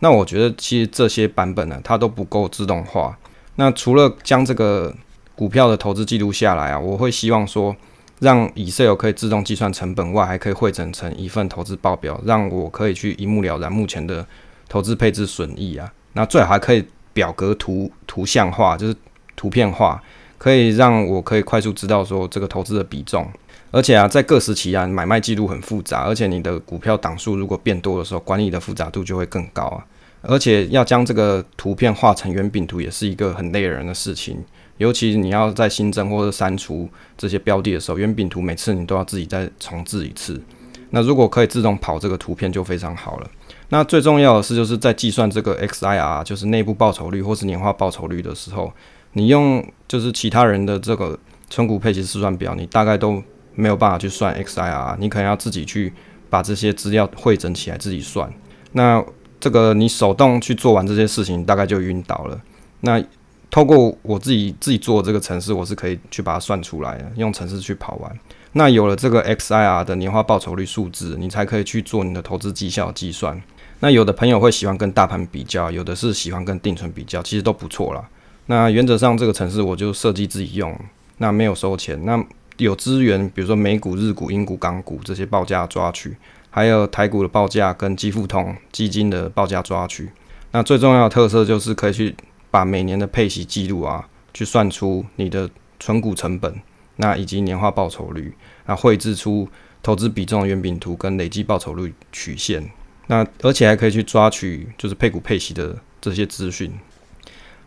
[0.00, 3.18] 那我觉得其实这些版本呢，它都不够自动化。
[3.56, 4.94] 那除了将这个
[5.34, 7.76] 股票的投资记录下来啊，我会希望说，
[8.20, 14.26] 让 Excel 可以自动计算成本外，还可以汇整成一份投资报表，让我可以去一目了然目前的
[14.68, 15.92] 投资配置损益啊。
[16.14, 18.96] 那最好还可以表格图图像化，就是
[19.36, 20.02] 图片化，
[20.40, 23.28] 可以让我可以快速知道说这个投资的比重。
[23.70, 29.84] 而且啊，在各时期啊，买卖记录很复杂，而且你的股票档数如果变多的时候，管理的复杂度就会更高啊。
[30.22, 34.42] 而且要将这个图片画成圆饼图，也是一个很累人的事情。
[34.78, 36.88] 尤其你要在新增或者删除
[37.18, 40.42] 这些标的的时候，圆饼图每次你都要自己再重置一次。
[40.90, 43.30] 那如果可以自动跑这个图片就非常好了。
[43.68, 48.72] 那最重要的是，就是在计算这个 XIR，就是内部报酬率或是年化报酬率的时候，
[49.12, 53.22] 你用就是其他人的这个存股配息试算表，你大概都
[53.54, 55.92] 没有办法去算 XIR，你可能要自己去
[56.28, 58.32] 把这些资料汇整起来自己算。
[58.72, 59.04] 那
[59.40, 62.40] 这个你手动去做完这些事情，大概就晕倒了。
[62.82, 63.02] 那
[63.50, 68.16] 透过我自己自己做这个程式，我是可以去把它算出来的，用程式去跑完。
[68.52, 73.40] 那有了这个 XIR 的年化报酬率数字，你才可以去做你的投资绩效计算。
[73.80, 78.08] 那有的朋友会喜欢跟大盘比较，有的是喜欢跟定存比较，其实都不错啦。
[78.50, 80.76] 那原则上这个程式我就设计自己用，
[81.18, 82.04] 那没有收钱。
[82.04, 82.20] 那
[82.56, 86.16] 有资源，比如说美股、日股、英股、港股这些报价抓取，
[86.50, 90.10] 还有台股的报价跟基富通基金的报价抓取。
[90.50, 92.14] 那最重要的特色就是可以去。
[92.52, 95.48] 把每年的配息记录啊，去算出你的
[95.78, 96.52] 存股成本，
[96.96, 98.34] 那以及年化报酬率，
[98.66, 99.48] 那绘制出
[99.84, 102.68] 投资比重的圆饼图跟累计报酬率曲线，
[103.06, 106.72] 那而且还可以去抓取就是配股配息的这些资讯。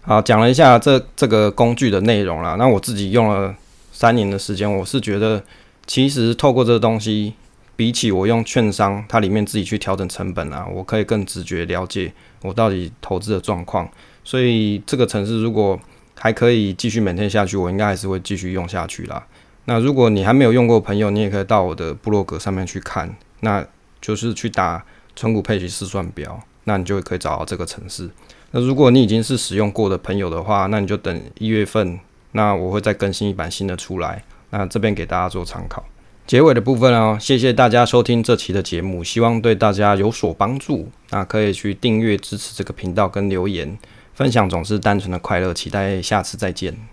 [0.05, 3.55] 好，讲了一下这这个工具的内容啦，那我自己用了
[3.93, 5.41] 三年的时间，我是觉得
[5.87, 7.33] 其实透过这个东西，
[7.77, 13.89] 比起我用券商它里面自己去调整成本啊，我可以更直觉了解我到底投资的状况。
[14.25, 15.79] 所以这个城市如果
[16.19, 19.25] 还可以继续每天下去，我应该还是会继续用下去啦。
[19.65, 23.65] 那如果你还没有用过朋友，你也可以到我的部落格上面去看，那
[24.01, 24.83] 就是去打
[25.15, 28.09] 存股配息试算表，那你就可以找到这个城市。
[28.55, 31.99] 那如果你已经是使用过的朋友的话，那你就等一月份，
[32.33, 35.83] 那我会再更新一版新的出来，那这边给大家做参考。
[36.27, 40.87] 结尾的部分哦，谢谢大家收听这期的节目，希望对大家有所帮助。
[41.09, 43.75] 那可以去订阅支持这个频道跟留言。
[44.13, 46.92] 分享总是单纯的快乐，期待下次再见。